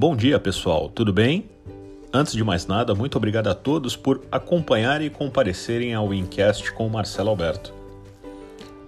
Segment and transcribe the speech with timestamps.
[0.00, 1.50] Bom dia, pessoal, tudo bem?
[2.10, 6.88] Antes de mais nada, muito obrigado a todos por acompanharem e comparecerem ao Incast com
[6.88, 7.74] Marcelo Alberto.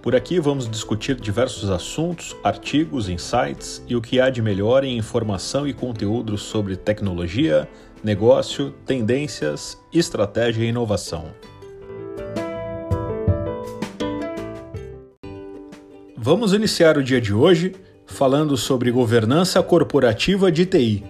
[0.01, 4.97] Por aqui vamos discutir diversos assuntos, artigos, insights e o que há de melhor em
[4.97, 7.69] informação e conteúdo sobre tecnologia,
[8.03, 11.27] negócio, tendências, estratégia e inovação.
[16.17, 17.75] Vamos iniciar o dia de hoje
[18.13, 21.03] falando sobre governança corporativa de TI.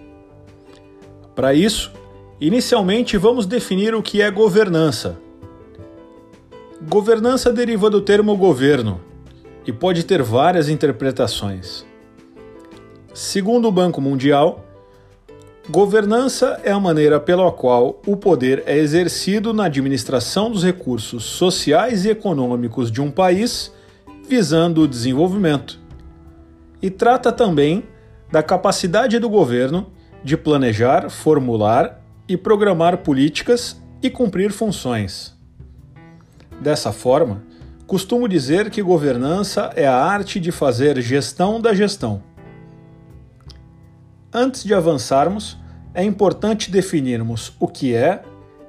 [1.36, 1.92] Para isso,
[2.40, 5.18] inicialmente vamos definir o que é governança.
[6.90, 9.00] Governança deriva do termo governo
[9.68, 11.86] e pode ter várias interpretações.
[13.14, 14.66] Segundo o Banco Mundial,
[15.70, 22.06] governança é a maneira pela qual o poder é exercido na administração dos recursos sociais
[22.06, 23.72] e econômicos de um país
[24.28, 25.83] visando o desenvolvimento.
[26.84, 27.86] E trata também
[28.30, 29.90] da capacidade do governo
[30.22, 35.34] de planejar, formular e programar políticas e cumprir funções.
[36.60, 37.42] Dessa forma,
[37.88, 42.22] costumo dizer que governança é a arte de fazer gestão da gestão.
[44.34, 45.58] Antes de avançarmos,
[45.94, 48.24] é importante definirmos o que é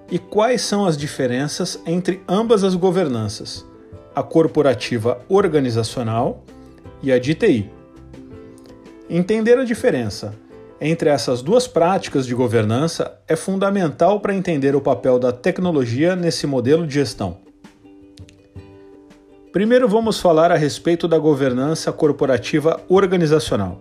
[0.09, 3.67] e quais são as diferenças entre ambas as governanças,
[4.15, 6.45] a corporativa organizacional
[7.03, 7.84] e a de TI.
[9.09, 10.35] Entender a diferença
[10.81, 16.47] entre essas duas práticas de governança é fundamental para entender o papel da tecnologia nesse
[16.47, 17.37] modelo de gestão.
[19.53, 23.81] Primeiro vamos falar a respeito da governança corporativa organizacional,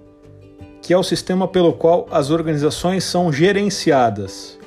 [0.82, 4.60] que é o sistema pelo qual as organizações são gerenciadas.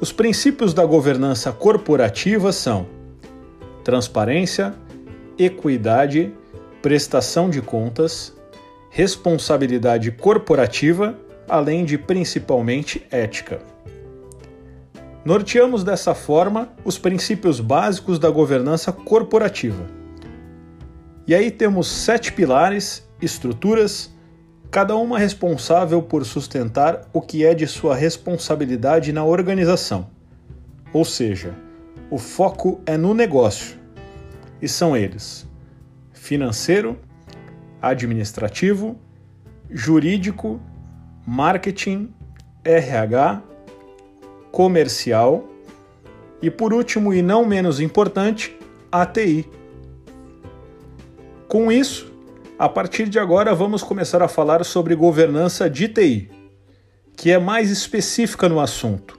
[0.00, 2.86] Os princípios da governança corporativa são
[3.84, 4.74] transparência,
[5.38, 6.34] equidade,
[6.82, 8.35] prestação de contas,
[8.90, 13.60] responsabilidade corporativa, além de principalmente ética.
[15.24, 19.86] Norteamos dessa forma os princípios básicos da governança corporativa.
[21.26, 24.14] E aí temos sete pilares, estruturas,
[24.70, 30.08] cada uma responsável por sustentar o que é de sua responsabilidade na organização.
[30.92, 31.52] Ou seja,
[32.10, 33.76] o foco é no negócio.
[34.62, 35.46] E são eles:
[36.12, 36.98] financeiro,
[37.80, 38.96] administrativo,
[39.70, 40.60] jurídico,
[41.26, 42.12] marketing,
[42.64, 43.42] RH,
[44.50, 45.44] comercial
[46.40, 48.56] e, por último e não menos importante,
[48.90, 49.48] ATI.
[51.48, 52.12] Com isso,
[52.58, 56.30] a partir de agora vamos começar a falar sobre governança de TI,
[57.16, 59.18] que é mais específica no assunto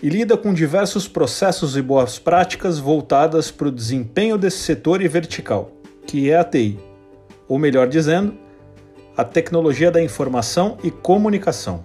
[0.00, 5.08] e lida com diversos processos e boas práticas voltadas para o desempenho desse setor e
[5.08, 5.72] vertical,
[6.06, 6.87] que é a TI
[7.48, 8.34] ou melhor dizendo,
[9.16, 11.84] a tecnologia da informação e comunicação.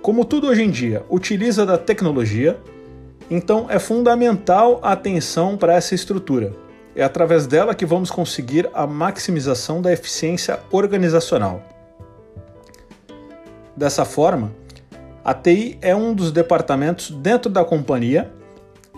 [0.00, 2.58] Como tudo hoje em dia utiliza da tecnologia,
[3.30, 6.52] então é fundamental a atenção para essa estrutura.
[6.94, 11.60] É através dela que vamos conseguir a maximização da eficiência organizacional.
[13.76, 14.52] Dessa forma,
[15.22, 18.32] a TI é um dos departamentos dentro da companhia,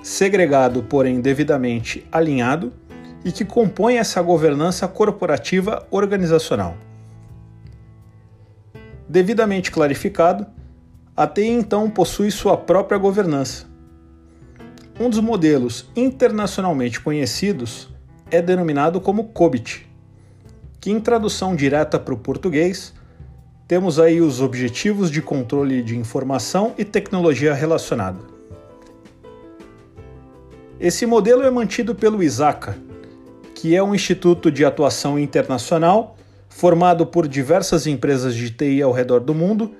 [0.02, 2.72] segregado, porém devidamente alinhado,
[3.24, 6.76] e que compõe essa governança corporativa organizacional.
[9.08, 10.46] Devidamente clarificado,
[11.16, 13.66] a TI então possui sua própria governança.
[15.00, 17.88] Um dos modelos internacionalmente conhecidos
[18.30, 19.88] é denominado como COBIT,
[20.80, 22.94] que em tradução direta para o português
[23.66, 28.18] temos aí os Objetivos de Controle de Informação e Tecnologia Relacionada.
[30.80, 32.78] Esse modelo é mantido pelo ISACA,
[33.58, 36.16] que é um instituto de atuação internacional
[36.48, 39.72] formado por diversas empresas de TI ao redor do mundo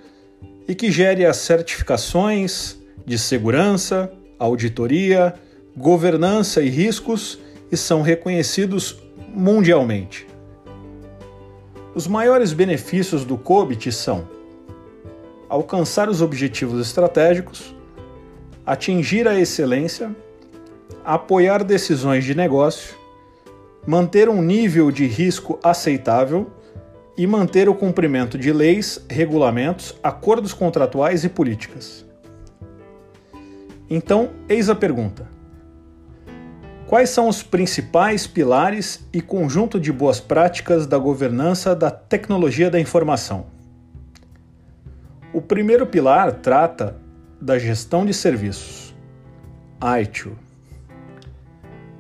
[0.67, 5.33] e que gere as certificações de segurança, auditoria,
[5.77, 7.39] governança e riscos
[7.71, 8.99] e são reconhecidos
[9.33, 10.27] mundialmente.
[11.95, 14.29] Os maiores benefícios do COBIT são
[15.49, 17.73] alcançar os objetivos estratégicos,
[18.67, 20.11] atingir a excelência,
[21.05, 22.99] apoiar decisões de negócio,
[23.89, 26.51] manter um nível de risco aceitável
[27.17, 32.05] e manter o cumprimento de leis, regulamentos, acordos contratuais e políticas.
[33.89, 35.27] Então, eis a pergunta:
[36.87, 42.79] Quais são os principais pilares e conjunto de boas práticas da governança da tecnologia da
[42.79, 43.47] informação?
[45.33, 46.95] O primeiro pilar trata
[47.41, 48.95] da gestão de serviços.
[50.03, 50.37] ITIL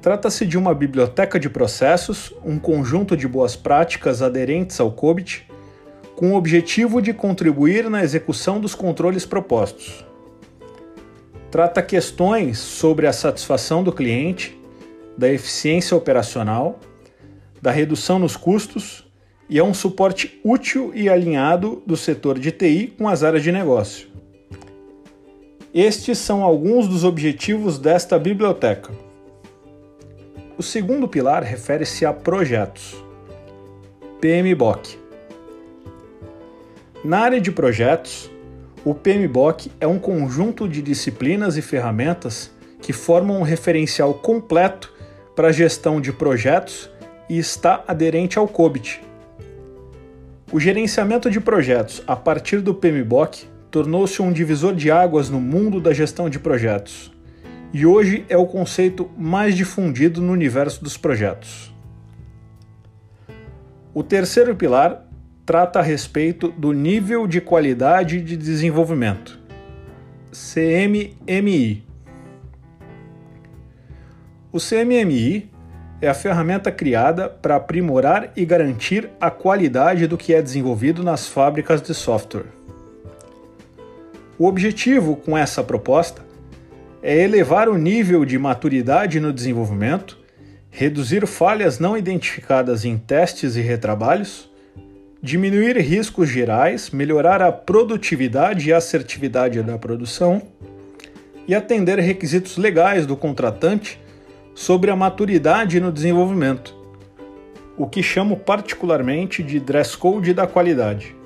[0.09, 5.47] Trata-se de uma biblioteca de processos, um conjunto de boas práticas aderentes ao COBIT,
[6.17, 10.07] com o objetivo de contribuir na execução dos controles propostos.
[11.51, 14.59] Trata questões sobre a satisfação do cliente,
[15.15, 16.81] da eficiência operacional,
[17.61, 19.07] da redução nos custos
[19.47, 23.53] e é um suporte útil e alinhado do setor de TI com as áreas de
[23.53, 24.09] negócio.
[25.75, 29.07] Estes são alguns dos objetivos desta biblioteca.
[30.59, 33.01] O segundo pilar refere-se a projetos.
[34.21, 34.99] PMBOK.
[37.05, 38.29] Na área de projetos,
[38.85, 42.51] o PMBOK é um conjunto de disciplinas e ferramentas
[42.83, 44.93] que formam um referencial completo
[45.37, 46.91] para a gestão de projetos
[47.31, 49.01] e está aderente ao COBIT,
[50.51, 55.79] o gerenciamento de projetos a partir do PMBOK tornou-se um divisor de águas no mundo
[55.79, 57.13] da gestão de projetos
[57.73, 61.75] e hoje é o conceito mais difundido no universo dos projetos.
[63.93, 65.07] O terceiro pilar
[65.45, 69.39] trata a respeito do nível de qualidade de desenvolvimento,
[70.31, 71.87] CMMI.
[74.53, 75.51] O CMMI
[76.01, 81.27] é a ferramenta criada para aprimorar e garantir a qualidade do que é desenvolvido nas
[81.27, 82.47] fábricas de software.
[84.39, 86.28] O objetivo com essa proposta
[87.03, 90.19] é elevar o nível de maturidade no desenvolvimento,
[90.71, 94.51] reduzir falhas não identificadas em testes e retrabalhos,
[95.23, 100.43] diminuir riscos gerais, melhorar a produtividade e assertividade da produção
[101.47, 104.01] e atender requisitos legais do contratante
[104.55, 106.77] sobre a maturidade no desenvolvimento,
[107.77, 111.17] o que chamo particularmente de dress code da qualidade.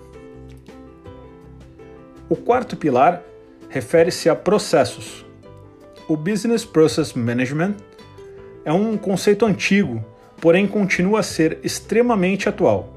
[2.28, 3.22] O quarto pilar
[3.69, 5.31] refere-se a processos.
[6.08, 7.76] O Business Process Management
[8.64, 10.04] é um conceito antigo,
[10.40, 12.96] porém continua a ser extremamente atual.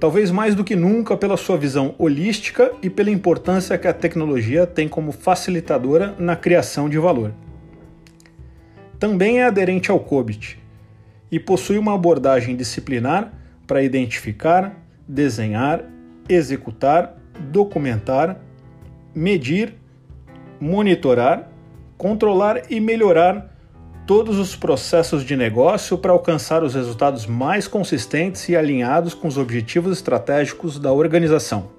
[0.00, 4.66] Talvez mais do que nunca pela sua visão holística e pela importância que a tecnologia
[4.66, 7.32] tem como facilitadora na criação de valor
[9.02, 10.56] também é aderente ao COBIT
[11.28, 13.32] e possui uma abordagem disciplinar
[13.66, 15.82] para identificar, desenhar,
[16.28, 17.16] executar,
[17.50, 18.40] documentar,
[19.12, 19.74] medir,
[20.60, 21.50] monitorar,
[22.02, 23.48] controlar e melhorar
[24.08, 29.38] todos os processos de negócio para alcançar os resultados mais consistentes e alinhados com os
[29.38, 31.70] objetivos estratégicos da organização.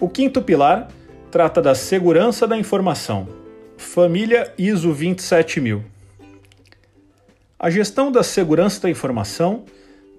[0.00, 0.88] O quinto pilar
[1.30, 3.28] trata da segurança da informação
[3.76, 5.84] Família ISO 27000.
[7.56, 9.62] A gestão da segurança da informação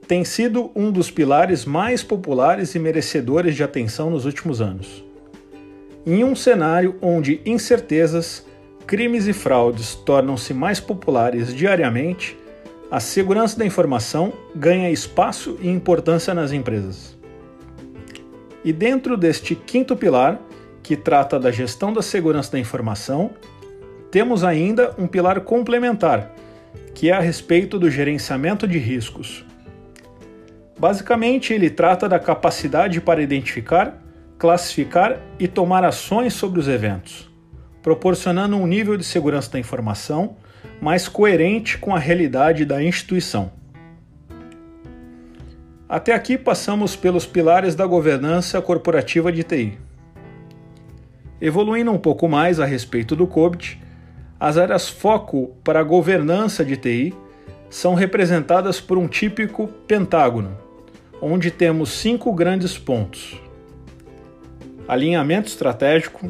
[0.07, 5.08] tem sido um dos pilares mais populares e merecedores de atenção nos últimos anos.
[6.05, 8.45] Em um cenário onde incertezas,
[8.87, 12.37] crimes e fraudes tornam-se mais populares diariamente,
[12.89, 17.17] a segurança da informação ganha espaço e importância nas empresas.
[18.63, 20.39] E dentro deste quinto pilar,
[20.81, 23.31] que trata da gestão da segurança da informação,
[24.09, 26.33] temos ainda um pilar complementar,
[26.95, 29.45] que é a respeito do gerenciamento de riscos.
[30.79, 34.01] Basicamente, ele trata da capacidade para identificar,
[34.39, 37.29] classificar e tomar ações sobre os eventos,
[37.83, 40.37] proporcionando um nível de segurança da informação
[40.81, 43.51] mais coerente com a realidade da instituição.
[45.89, 49.77] Até aqui passamos pelos pilares da governança corporativa de TI.
[51.41, 53.81] Evoluindo um pouco mais a respeito do COBIT,
[54.39, 57.13] as áreas foco para a governança de TI
[57.69, 60.57] são representadas por um típico pentágono,
[61.21, 63.48] onde temos cinco grandes pontos:
[64.89, 66.29] alinhamento estratégico,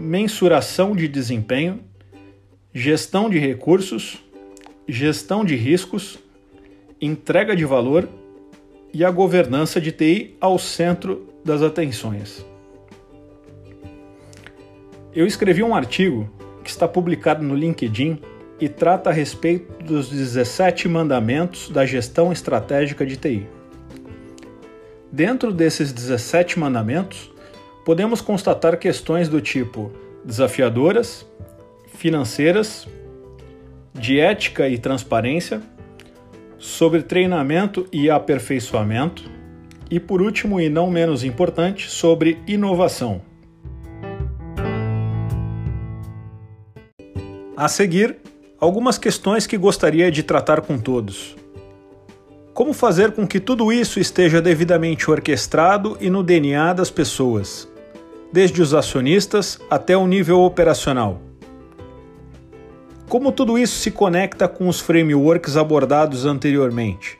[0.00, 1.80] mensuração de desempenho,
[2.72, 4.18] gestão de recursos,
[4.88, 6.18] gestão de riscos,
[7.00, 8.08] entrega de valor
[8.92, 12.44] e a governança de TI ao centro das atenções
[15.14, 16.28] eu escrevi um artigo
[16.64, 18.18] que está publicado no LinkedIn
[18.58, 23.46] e trata a respeito dos 17 mandamentos da gestão estratégica de TI.
[25.12, 27.30] Dentro desses 17 mandamentos,
[27.84, 29.92] podemos constatar questões do tipo
[30.24, 31.26] desafiadoras,
[31.94, 32.88] financeiras,
[33.92, 35.60] de ética e transparência,
[36.58, 39.30] sobre treinamento e aperfeiçoamento,
[39.90, 43.20] e por último e não menos importante, sobre inovação.
[47.54, 48.16] A seguir,
[48.58, 51.36] algumas questões que gostaria de tratar com todos.
[52.54, 57.68] Como fazer com que tudo isso esteja devidamente orquestrado e no DNA das pessoas,
[58.34, 61.20] desde os acionistas até o nível operacional?
[63.08, 67.16] Como tudo isso se conecta com os frameworks abordados anteriormente?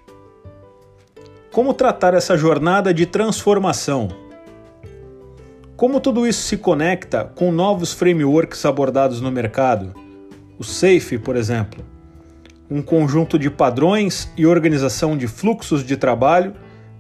[1.53, 4.09] Como tratar essa jornada de transformação?
[5.77, 9.95] Como tudo isso se conecta com novos frameworks abordados no mercado?
[10.59, 11.85] O SAFE, por exemplo,
[12.69, 16.55] um conjunto de padrões e organização de fluxos de trabalho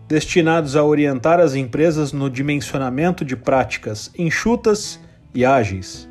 [0.06, 5.00] destinados a orientar as empresas no dimensionamento de práticas enxutas
[5.34, 6.08] e ágeis.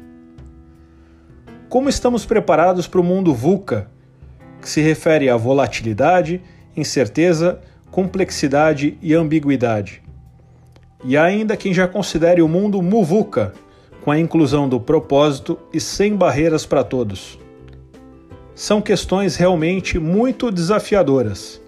[1.70, 3.88] Como estamos preparados para o mundo VUCA,
[4.62, 6.42] que se refere à volatilidade,
[6.76, 7.60] incerteza,
[7.92, 10.02] complexidade e ambiguidade?
[11.04, 13.54] E ainda quem já considere o mundo MUVUCA,
[14.04, 17.40] com a inclusão do propósito e sem barreiras para todos.
[18.56, 21.63] São questões realmente muito desafiadoras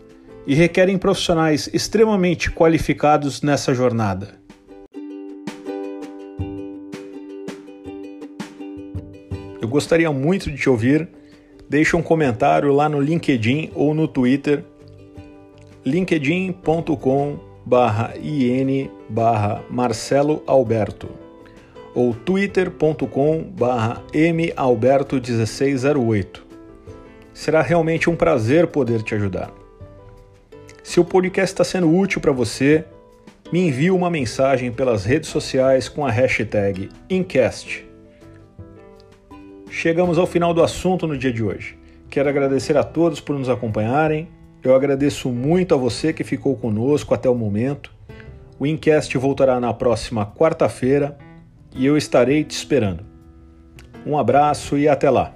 [0.47, 4.39] e requerem profissionais extremamente qualificados nessa jornada.
[9.61, 11.09] Eu gostaria muito de te ouvir.
[11.67, 14.63] Deixe um comentário lá no LinkedIn ou no Twitter
[15.83, 17.39] linkedin.com
[18.21, 18.89] in
[19.69, 21.25] Marcelo Alberto
[21.95, 26.43] ou twitter.com malberto1608.
[27.33, 29.51] Será realmente um prazer poder te ajudar.
[30.85, 32.85] Se o podcast está sendo útil para você,
[33.51, 37.83] me envie uma mensagem pelas redes sociais com a hashtag Incast.
[39.67, 41.75] Chegamos ao final do assunto no dia de hoje.
[42.07, 44.27] Quero agradecer a todos por nos acompanharem.
[44.63, 47.91] Eu agradeço muito a você que ficou conosco até o momento.
[48.59, 51.17] O Incast voltará na próxima quarta-feira
[51.75, 53.03] e eu estarei te esperando.
[54.05, 55.34] Um abraço e até lá!